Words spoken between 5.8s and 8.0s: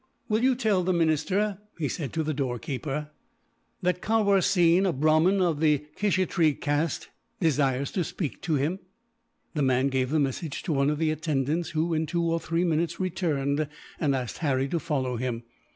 Kshittree caste, desires